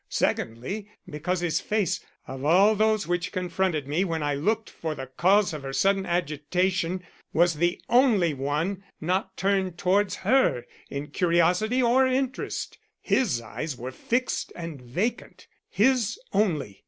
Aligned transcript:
Secondly, 0.09 0.87
because 1.07 1.41
his 1.41 1.61
face 1.61 2.03
of 2.27 2.43
all 2.43 2.73
those 2.73 3.07
which 3.07 3.31
confronted 3.31 3.87
me 3.87 4.03
when 4.03 4.23
I 4.23 4.33
looked 4.33 4.67
for 4.67 4.95
the 4.95 5.05
cause 5.05 5.53
of 5.53 5.61
her 5.61 5.73
sudden 5.73 6.07
agitation, 6.07 7.03
was 7.33 7.53
the 7.53 7.79
only 7.87 8.33
one 8.33 8.83
not 8.99 9.37
turned 9.37 9.77
towards 9.77 10.15
her 10.25 10.65
in 10.89 11.11
curiosity 11.11 11.83
or 11.83 12.07
interest. 12.07 12.79
His 12.99 13.41
eyes 13.41 13.77
were 13.77 13.91
fixed 13.91 14.51
and 14.55 14.81
vacant; 14.81 15.45
his 15.69 16.17
only. 16.33 16.79